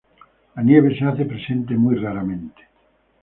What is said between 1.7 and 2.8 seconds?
muy raramente.